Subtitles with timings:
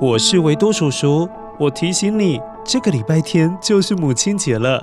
[0.00, 1.28] 我是维多叔叔。
[1.58, 4.80] 我提醒你，这个礼拜天就是母亲节了。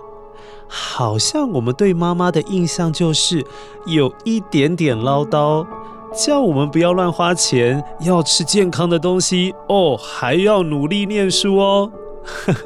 [0.68, 3.44] 好像我们对妈妈的印象就是
[3.88, 5.66] 有一点点唠叨，
[6.14, 11.92] 叫我们不要乱花钱，要吃健康的东西哦，还要努力念书哦。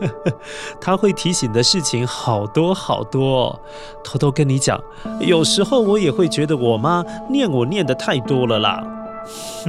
[0.82, 3.58] 她会提醒的事情好多好多。
[4.04, 4.78] 偷偷跟你讲，
[5.22, 8.84] 有时候我也会觉得我妈念我念得太多了啦。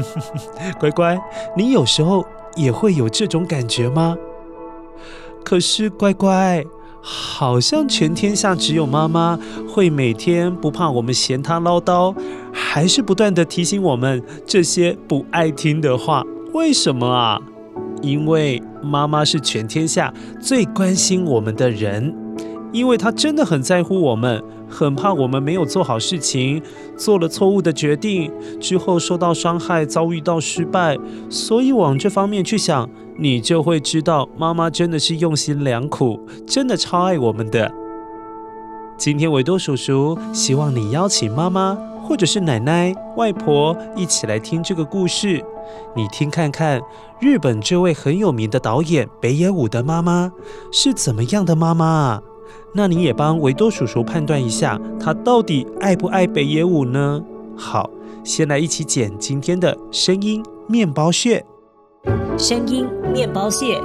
[0.81, 1.17] 乖乖，
[1.57, 2.25] 你有时候
[2.57, 4.17] 也会有这种感觉吗？
[5.45, 6.65] 可是乖乖，
[7.01, 9.39] 好像全天下只有妈妈
[9.69, 12.15] 会每天不怕我们嫌她唠叨，
[12.53, 16.23] 还是不断的提醒我们这些不爱听的话。
[16.53, 17.41] 为什么啊？
[18.03, 22.15] 因为妈妈是全天下最关心我们的人，
[22.73, 24.43] 因为她真的很在乎我们。
[24.73, 26.63] 很怕我们没有做好事情，
[26.97, 30.97] 做了错误的决定之后受到伤害，遭遇到失败，
[31.29, 32.89] 所以往这方面去想，
[33.19, 37.71] 你就会知道妈妈真的是用心良苦，真的超爱我们的。
[38.97, 45.45] 今天维多叔叔希望你邀请妈妈或者是奶奶、外婆一起来听这个故事，
[45.95, 46.81] 你听看看
[47.21, 50.33] 日本这位很有名的导演北野武的妈妈
[50.73, 52.23] 是怎么样的妈妈啊？
[52.75, 57.23] 那你也帮维多叔叔判断一下，他到底爱不爱北野武呢？
[57.57, 57.91] 好，
[58.25, 61.45] 先来一起剪今天的声音面包屑。
[62.39, 63.79] 声音面包屑，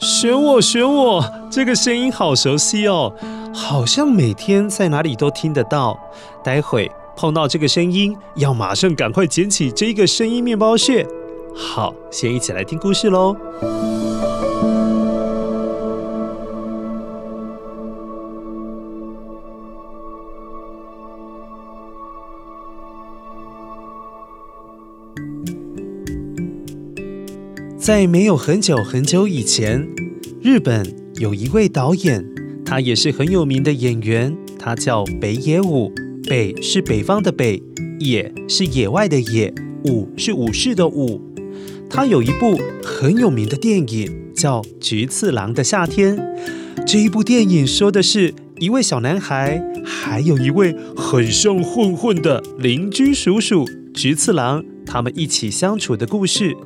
[0.00, 1.24] 选我，选我！
[1.48, 3.14] 这个声音好熟悉哦，
[3.54, 5.98] 好像每天在哪里都听得到。
[6.42, 11.06] 待会碰到这个声音，要马上赶快捡起这个声音面包屑。
[11.54, 13.36] 好，先一起来听故事喽。
[27.76, 29.86] 在没有很久很久以前，
[30.42, 32.24] 日本有一位导演，
[32.64, 35.92] 他也是很有名的演员，他叫北野武。
[36.26, 37.62] 北是北方的北，
[38.00, 39.52] 野是野外的野，
[39.84, 41.20] 武是武士的武。
[41.94, 46.16] 他有一部很有名的电影，叫《菊次郎的夏天》。
[46.84, 56.56] 这一部电影说的是一位小男孩，还有一位很像混混的邻居叔叔菊次郎，他们一起相处的故事，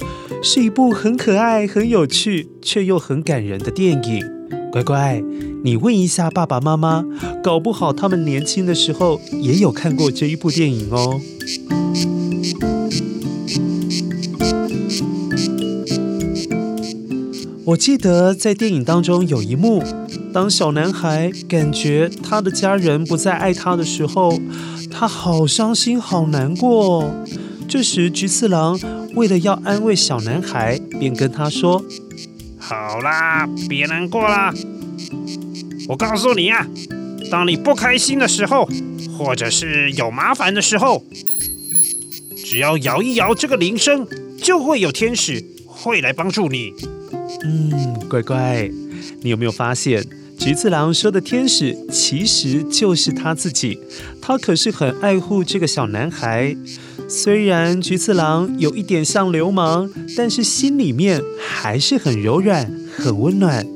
[0.43, 4.25] 是一部很可爱、很有趣却又很感人的电影。
[4.73, 5.23] 乖乖，
[5.63, 7.05] 你问一下爸爸妈妈，
[7.45, 11.21] 搞不好他们年轻的时候也有看过这一部电影哦。
[17.69, 19.85] 我记得在电影当中有一幕，
[20.33, 24.41] 当小男孩感觉他的家人不再爱他的时候，
[24.91, 27.15] 他好伤心、好难过。
[27.69, 28.81] 这时菊次郎
[29.15, 31.85] 为了要安慰小男孩，便跟他说
[32.57, 34.51] ：“好啦，别难过啦。
[35.91, 36.67] 我告诉你啊，
[37.31, 38.67] 当你不开心的时候，
[39.19, 41.05] 或者是有麻烦的时候，
[42.35, 44.07] 只要摇一摇这个铃声，
[44.39, 46.73] 就会有天使会来帮助你。”
[47.43, 48.71] 嗯，乖乖，
[49.23, 50.05] 你有没有发现，
[50.39, 53.79] 菊次郎说的天使其实就是他自己，
[54.21, 56.57] 他可是很爱护这个小男孩。
[57.09, 63.67] 虽然菊次郎有一点像流氓，但是心里面还是很柔软、很温暖。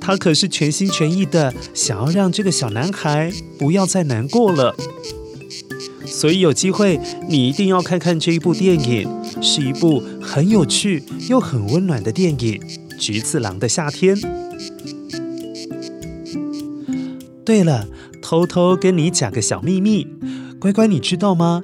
[0.00, 4.74] 他可是全心全意的想要让这个小男孩不要再难过了。
[6.06, 6.98] 所以有机会
[7.28, 9.06] 你一定要看看这一部电影，
[9.40, 12.60] 是一部很有趣又很温暖的电影
[12.98, 14.16] 《菊次郎的夏天》。
[17.44, 17.86] 对了，
[18.20, 20.06] 偷偷跟你讲个小秘密，
[20.60, 21.62] 乖乖，你知道吗？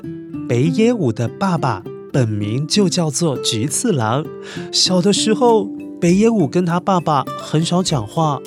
[0.48, 1.82] 北野武的爸爸
[2.12, 4.24] 本名就叫做菊次郎。
[4.72, 5.68] 小的时候，
[6.00, 8.40] 北野武跟他爸爸很少讲话，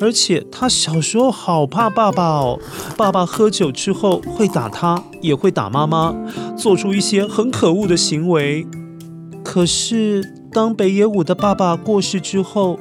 [0.00, 2.58] 而且他小时候好怕爸爸哦。
[2.96, 6.14] 爸爸喝酒之后会打他，也会打妈妈，
[6.56, 8.66] 做出一些很可恶的行为。
[9.42, 12.78] 可是当北野武的爸爸过世之后，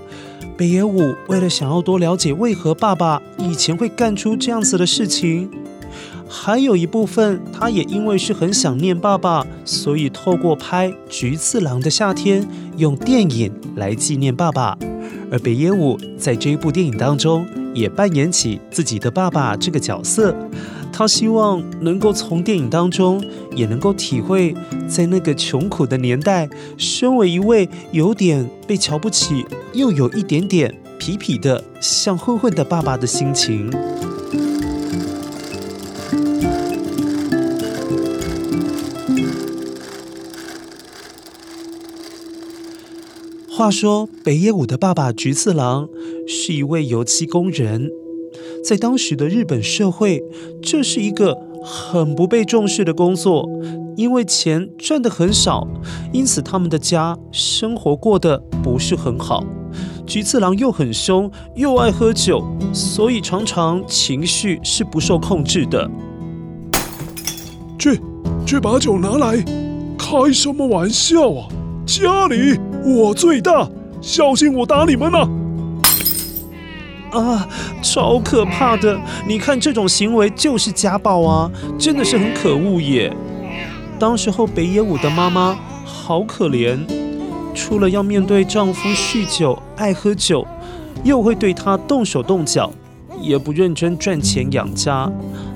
[0.57, 5.49] 北野武为了想要多了解为何爸爸以前会干出这样子的事情。
[6.29, 12.43] 还有一部分，他也因为是很想念爸爸，所以透过拍《菊次郎的夏天》，
[12.75, 14.77] 用电影来纪念爸爸。
[15.31, 20.35] 而北野武在这一部电影当中，也扮演起自己的爸爸这个角色。
[20.91, 23.23] 他希望能够从电影当中，
[23.55, 24.55] 也能够体会
[24.87, 33.69] 在那个穷苦的年代，身为一位有点被瞧不起，又有一点点痞痞的像混混的爸爸的心情。
[43.57, 45.89] 话说，北野武的爸爸菊次郎
[46.27, 47.89] 是一位油漆工人，
[48.63, 50.21] 在当时的日本社会，
[50.61, 53.49] 这是一个很不被重视的工作，
[53.95, 55.67] 因为钱赚得很少，
[56.13, 59.43] 因此他们的家生活过得不是很好。
[60.05, 65.89] 菊次郎又很凶，又爱喝酒，所以常常情绪是不受控制的。
[67.79, 67.99] 去，
[68.45, 69.43] 去把酒拿来！
[69.97, 71.47] 开什么玩笑啊！
[71.87, 73.65] 家里我最大，
[74.01, 75.25] 小心我打你们呐！
[77.17, 77.47] 啊，
[77.81, 78.99] 超可怕的！
[79.25, 81.49] 你看这种行为就是家暴啊，
[81.79, 83.15] 真的是很可恶耶。
[83.97, 86.77] 当时候北野武的妈妈好可怜，
[87.55, 90.45] 除了要面对丈夫酗酒、爱喝酒，
[91.05, 92.69] 又会对他动手动脚，
[93.21, 95.09] 也不认真赚钱养家。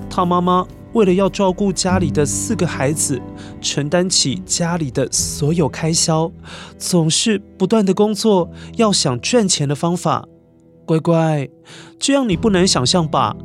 [0.09, 0.65] 她妈妈。
[0.93, 3.21] 为了要照顾家里的四个孩子，
[3.61, 6.31] 承担起家里的所有开销，
[6.77, 10.25] 总是不断的工作，要想赚钱的方法。
[10.85, 11.47] 乖乖，
[11.97, 13.35] 这样你不难想象吧？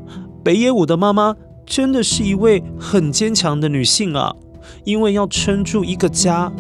[0.43, 4.35] 北野武的妈妈真的是一位很坚强的女性啊！
[4.85, 6.53] 因为要撑住一个家，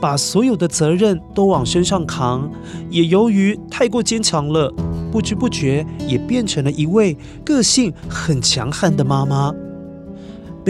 [0.00, 2.50] 把所有的责任都往身上扛，
[2.88, 4.72] 也由于太过坚强了，
[5.12, 7.14] 不知不觉也变成了一位
[7.44, 9.52] 个性很强悍的妈妈。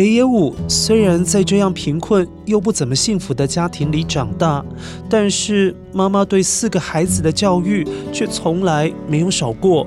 [0.01, 4.65] 北野武虽然在这样贫困又不怎么幸福的家庭里长大，
[5.11, 9.87] 但是妈妈对四个孩子的教育却从来没有少过。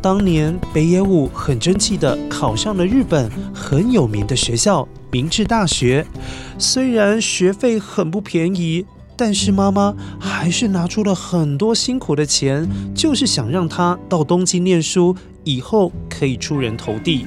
[0.00, 6.06] 当年北野武很争气的考上了日本很有名的学校明治大学，
[6.56, 8.86] 虽然学费很不便宜，
[9.18, 17.26] 但是妈妈还是拿出了很多辛苦的钱，就是想让他到东京念书，以后可以出人头地。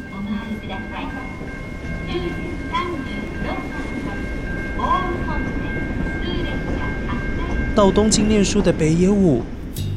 [7.79, 9.41] 到东京念书的北野武，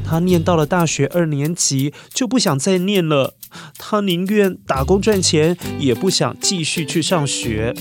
[0.05, 3.33] 他念到了大学二年级就不想再念了。
[3.77, 7.75] 他宁愿打工赚钱，也不想继续去上学。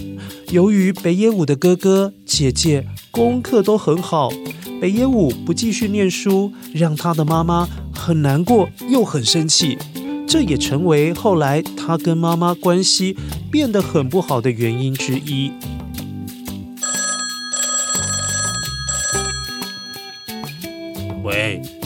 [0.51, 4.33] 由于北野武的哥哥姐姐功课都很好，
[4.81, 9.79] 北野武不继续念书，让他的妈妈很难过又很生气。
[10.27, 13.17] 这也成为后来他跟妈妈关系
[13.53, 15.53] 变得很不好的原因之一。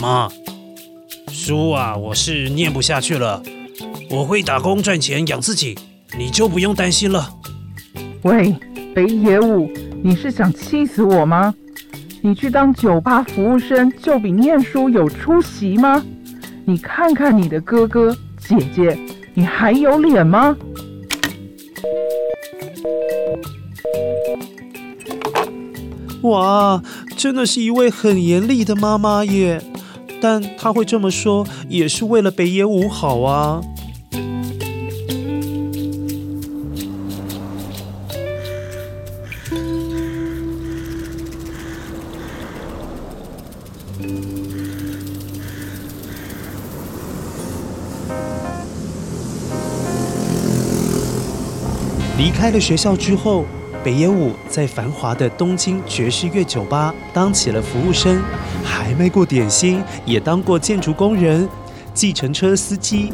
[0.00, 0.28] 妈，
[1.28, 3.42] 书啊，我是念不下去了。
[4.11, 5.76] 我会打工赚钱养自己，
[6.18, 7.28] 你就不用担心了。
[8.23, 8.54] 喂，
[8.95, 9.71] 北野武，
[10.02, 11.54] 你是想气死我吗？
[12.23, 16.04] 你去当酒吧服务生就比念书有出息吗？
[16.64, 18.99] 你看看你的哥哥姐姐，
[19.35, 20.56] 你还有脸吗？
[26.23, 26.83] 哇
[27.17, 29.63] 真的是一位很严厉的妈妈耶。
[30.21, 33.61] 但她会这么说也是为了北野武好啊。
[52.19, 53.45] 离开了学校之后
[53.87, 58.21] 北野武在繁华的东京爵士乐酒吧当起了服务生，
[58.64, 61.49] 还卖过点心，也当过建筑工人、
[61.95, 63.12] 计程车司机，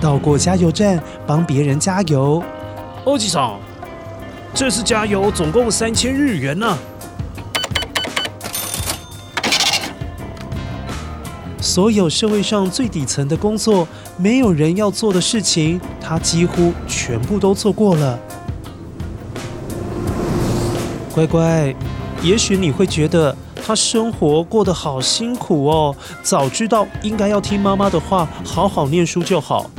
[0.00, 2.42] 到过加油站帮别人加油。
[3.04, 3.60] 欧吉桑，
[4.54, 6.78] 这次加油总共三千日元呢、啊。
[11.60, 13.86] 所有社会上最底层的工作，
[14.16, 18.18] 没有人要做的事情，他几乎全部都做过了。
[21.14, 21.72] 乖乖，
[22.24, 25.94] 也许你会觉得他生活过得好辛苦哦，
[26.24, 29.70] 早知道应该要听妈妈的话，好好念书就好。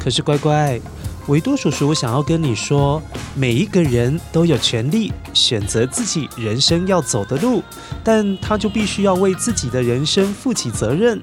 [0.00, 0.80] 可是乖乖。
[1.28, 3.00] 维多叔叔想要跟你说，
[3.36, 7.62] 每一个人都有权利选择自己人生要走的路，
[8.02, 11.22] 但他就必须要为自己的人生负起责任。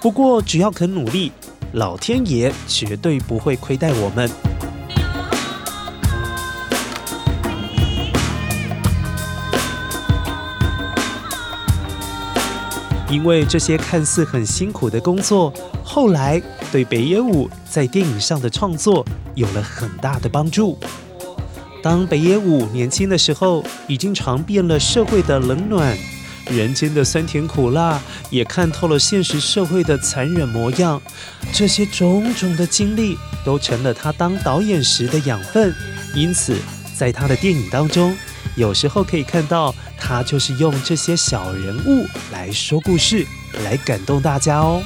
[0.00, 1.30] 不过，只要肯努力，
[1.72, 4.30] 老天爷绝对不会亏待我们。
[13.10, 20.78] 因为这些看似很辛苦的工作，后来对北野武在电影上的创作有了很大的帮助。
[21.82, 25.96] 当北野武年轻的时候，已经尝遍了社会的冷暖，
[26.50, 27.98] 人间的酸甜苦辣，
[28.28, 31.00] 也看透了现实社会的残忍模样。
[31.52, 35.74] 这些种种的经历，都成了他当导演时的养分。
[36.14, 36.56] 因此，
[36.98, 38.16] 在他的电影当中，
[38.56, 39.72] 有时候可以看到。
[40.00, 43.26] 他就是用这些小人物来说故事，
[43.64, 44.80] 来感动大家哦。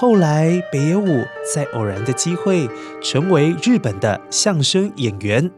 [0.00, 2.70] 后来，北野武在偶然的机会
[3.02, 5.50] 成为日本的相声演员。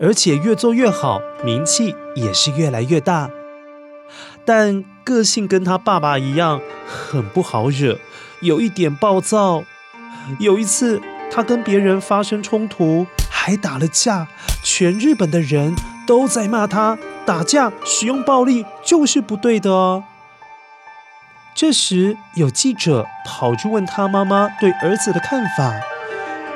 [0.00, 3.28] 而且越做越好，名气也是越来越大。
[4.46, 7.98] 但个性跟他爸爸一样，很不好惹，
[8.40, 9.62] 有一点暴躁。
[10.38, 10.98] 有一次，
[11.30, 14.26] 他跟别人发生冲突，还打了架，
[14.64, 16.96] 全日本的人都在骂他，
[17.26, 20.04] 打架使用暴力就是不对的哦。
[21.62, 25.72] 这时，有记者跑去问他妈妈对儿子的看法。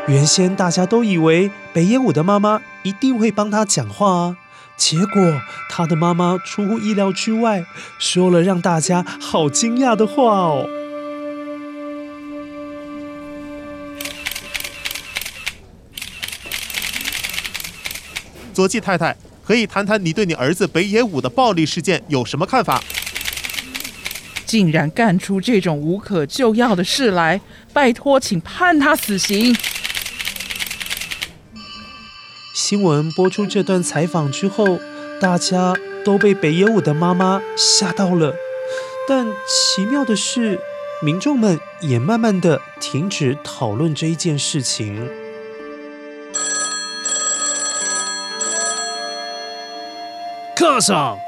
[0.09, 4.37] 原先大家都以为北野武的妈妈一定会帮他讲话啊，
[4.77, 7.65] 结果他的妈妈出乎意料之外，
[8.01, 10.69] 说了让大家好惊讶的话哦。
[18.53, 22.83] 佐纪太太，可以谈谈你对你儿子北野武的暴力事件有什么看法？
[24.47, 27.41] 竟然干出这种无可救药的事来，
[27.73, 29.55] 拜托，请判他死刑。
[32.55, 34.79] 新闻播出这段采访之后，
[35.21, 35.75] 大家
[36.05, 38.35] 都被北野武的妈妈吓到了。
[39.09, 40.59] 但奇妙的是，
[41.03, 45.09] 民众们也慢慢的停止讨论这一件事情。
[50.57, 51.19] 卡桑，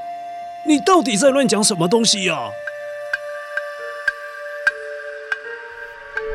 [0.67, 2.51] 你到底在乱讲什么东西呀？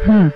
[0.06, 0.32] 哼，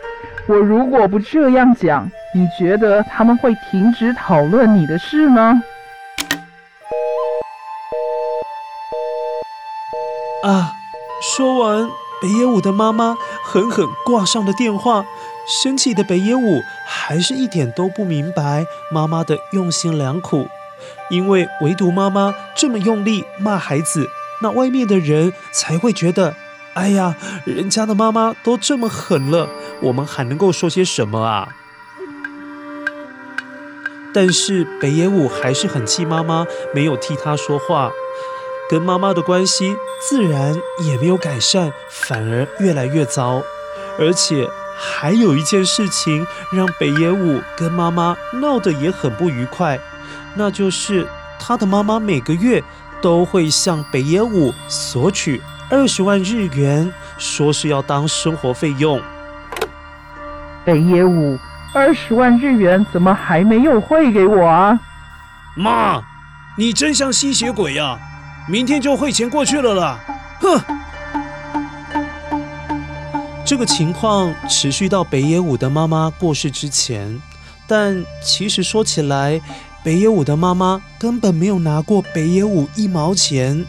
[0.47, 2.09] 我如果不这样讲。
[2.35, 5.59] 你觉得他们会停止讨论你的事吗？
[10.43, 10.73] 啊！
[11.19, 11.89] 说完，
[12.21, 15.03] 北野武的妈妈狠狠挂上了电话。
[15.47, 20.45] 生气的北野武还是一点都不明白妈妈的用心良苦，
[21.09, 24.07] 因为唯独妈妈这么用力骂孩子，
[24.41, 26.35] 那外面的人才会觉得：
[26.77, 29.49] 哎呀，人家的妈妈都这么狠了，
[29.81, 31.49] 我们还能够说些什么啊？
[34.13, 37.89] 但是北野武还是很气妈妈没有替他说话，
[38.69, 39.75] 跟妈妈的关系
[40.07, 43.41] 自然也没有改善，反而越来越糟。
[43.99, 49.79] 而且还有一件事情让北野武跟妈妈闹得也很不愉快，
[50.35, 51.07] 那就是
[51.39, 52.63] 他的妈妈每个月
[53.01, 59.01] 都会向北野武索取二十万日元，说是要当生活费用。
[60.65, 61.37] 北野武。
[61.73, 64.79] 二十万日元怎么还没有汇给我啊？
[65.55, 66.01] 妈，
[66.57, 67.99] 你真像吸血鬼呀！
[68.47, 69.99] 明天就汇钱过去了啦！
[70.39, 70.59] 哼！
[73.45, 77.21] 这个情况持续到北野武的妈妈过世之前，
[77.67, 79.39] 但其实说起来，
[79.83, 83.65] 北野武的妈妈根本没有拿过北野武一毛钱。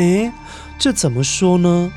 [0.00, 0.32] 诶，
[0.78, 1.92] 这怎么说呢？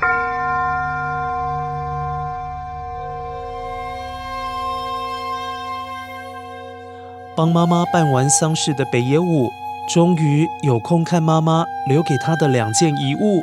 [7.34, 9.50] 帮妈妈办完丧事的北野武，
[9.92, 13.42] 终于有空看妈妈留给他的两件遗物，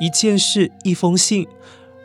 [0.00, 1.46] 一件是一封信，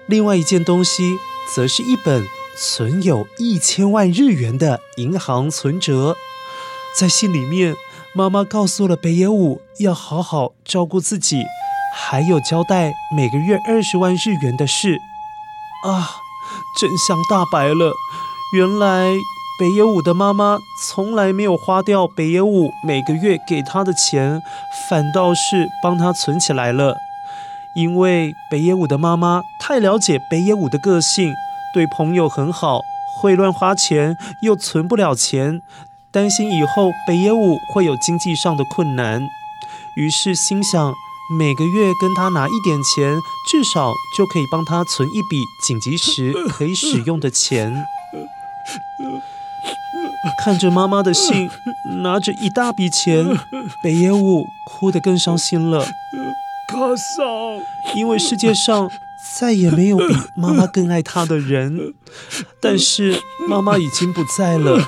[0.06, 1.16] 另外一件东西
[1.56, 2.24] 则是一本
[2.56, 6.16] 存有一千万日元的银行存折。
[6.96, 7.74] 在信里面，
[8.14, 11.44] 妈妈告诉了北野武要好好照顾自己，
[11.94, 15.00] 还有交代每个月二十万日元的事。
[15.86, 16.10] 啊，
[16.80, 17.94] 真相大白了，
[18.54, 19.12] 原来。
[19.60, 24.40] 北野武的妈妈从来没有花掉北野武每个月给她的钱，
[24.88, 26.96] 反倒是帮他存起来了。
[27.74, 31.34] 因为北野武的妈妈太了解北野武的个性，
[31.74, 32.82] 对朋友很好，
[33.16, 35.64] 会乱花钱，又存不了钱，
[36.12, 39.28] 担心以后北野武会有经济上的困难，
[39.96, 40.94] 于是心想
[41.30, 43.20] 每个月跟他拿一点钱，
[43.52, 47.86] 至少就可以帮他存一笔紧急时可以使用的钱。
[50.44, 51.50] 看着妈妈的信，
[52.04, 53.26] 拿着一大笔钱，
[53.84, 55.84] 北野武哭得更伤心了。
[56.70, 57.62] 卡桑，
[57.96, 58.90] 因为世界上
[59.38, 61.94] 再也没有比妈妈更爱他的人，
[62.62, 64.88] 但是妈妈已经不在了。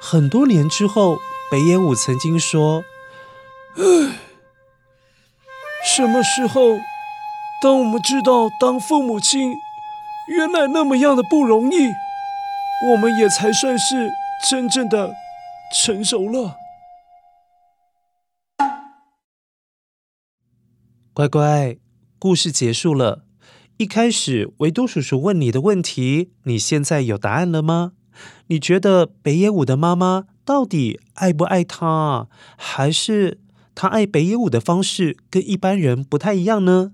[0.00, 1.18] 很多年之后，
[1.50, 2.84] 北野武曾经说
[3.76, 4.18] ：“唉，
[5.84, 6.78] 什么时候，
[7.60, 9.52] 当我们知道当父母亲……”
[10.28, 11.88] 原来那么样的不容易，
[12.92, 14.12] 我们也才算是
[14.48, 15.12] 真正的
[15.74, 16.54] 成熟了。
[21.12, 21.76] 乖乖，
[22.20, 23.24] 故事结束了。
[23.76, 27.94] 一开始维多叔叔问你的问题，你现在有答案了吗？
[28.46, 33.38] 你觉得北野武的妈妈到底爱不爱他，还是
[33.74, 36.92] 他爱北野武的方式跟一般人不太一样呢？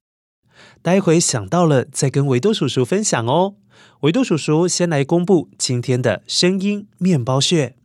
[0.82, 3.54] 待会想到了再跟维多叔叔分享哦。
[4.00, 7.76] 维多叔叔先来公布今天的声音面包屑。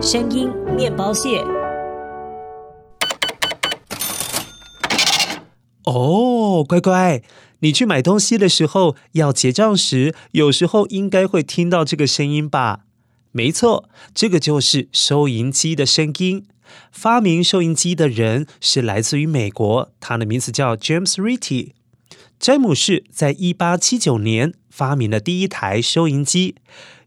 [0.00, 1.44] 声音面包屑。
[5.84, 7.22] 哦，乖乖，
[7.60, 12.80] 你去买东西的时候要结账时，有时候应该会听到这个声音吧？
[13.32, 16.46] 没错，这个就是收银机的声音。
[16.90, 21.72] 发明收银机的人是来自于美国，他的名字叫 James Ritty。
[22.38, 26.56] 詹姆士在一八七九年发明了第一台收银机。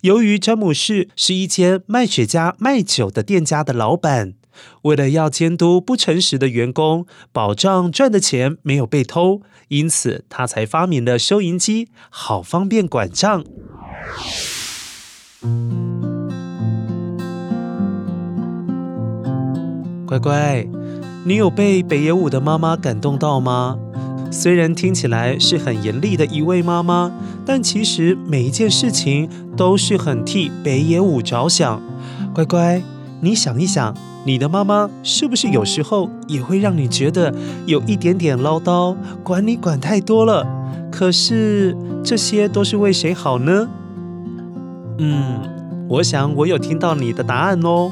[0.02, 4.34] 由于詹姆士是一间卖雪茄、卖酒的店家的老板，
[4.84, 13.44] 为了要监督不诚实的员工，保障赚的钱没有被偷，因此他才发明了收银机，好方便管账。
[20.06, 20.68] 乖乖，
[21.24, 23.78] 你有被北野武的妈妈感动到吗？
[24.32, 27.12] 虽然听起来是很严厉的一位妈妈，
[27.44, 31.82] 但其实每一件事情都是很替北野武着想。
[32.34, 32.84] 乖乖，
[33.22, 37.34] 你想一想，你的妈妈是不是有时候也会让你觉得
[37.65, 40.46] 有一点点唠叨，管你管太多了？
[40.91, 43.68] 可是这些都是为谁好呢？
[45.00, 45.39] 嗯，
[45.89, 47.91] 我想我有听到你的答案哦。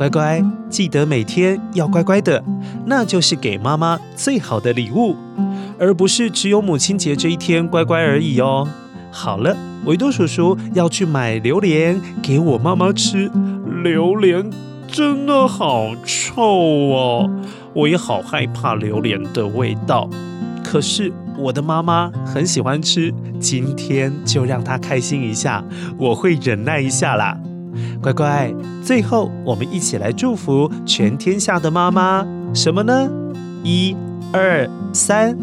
[0.00, 2.42] 乖乖，记得每天要乖乖的，
[2.86, 5.14] 那就是给妈妈最好的礼物，
[5.78, 8.66] 而不是只有母亲节这一天乖乖而已哦。
[9.10, 13.30] 好了，维多叔叔要去买榴莲给我妈妈吃，
[13.84, 14.50] 榴莲
[14.88, 17.30] 真的好臭哦，
[17.74, 20.08] 我也好害怕榴莲的味道。
[20.64, 25.62] 可是我的妈妈很喜欢吃，今天就让她开心一下，
[25.98, 27.38] 我会忍耐一下啦。
[28.02, 33.10] 乖乖，最后我们一起来祝福全天下的妈妈，什么呢？
[33.62, 33.96] 一、
[34.32, 35.36] 二、三，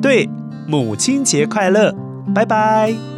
[0.00, 0.28] 对，
[0.66, 1.94] 母亲节快乐！
[2.34, 3.15] 拜拜。